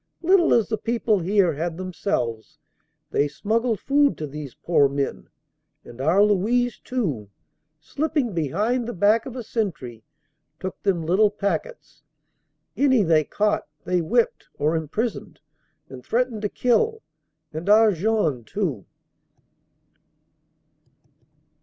Little 0.23 0.51
as 0.55 0.69
the 0.69 0.79
people 0.79 1.19
here 1.19 1.53
had 1.53 1.77
themselves, 1.77 2.57
they 3.11 3.27
smuggled 3.27 3.79
food 3.79 4.17
to 4.17 4.25
these 4.25 4.55
poor 4.55 4.89
men, 4.89 5.29
and 5.85 6.01
our 6.01 6.23
Louise 6.23 6.79
too, 6.79 7.29
slipping 7.79 8.33
behind 8.33 8.87
the 8.87 8.95
back 8.95 9.27
of 9.27 9.35
a 9.35 9.43
sentry, 9.43 10.03
took 10.59 10.81
them 10.81 11.03
little 11.05 11.29
packets. 11.29 12.01
Any 12.75 13.03
they 13.03 13.23
caught 13.23 13.67
they 13.85 14.01
whipped 14.01 14.47
or 14.55 14.75
imprisoned 14.75 15.39
and 15.87 16.03
threatened 16.03 16.41
to 16.41 16.49
kill. 16.49 17.03
And 17.53 17.69
our 17.69 17.91
Jean 17.91 18.43
too 18.43 18.87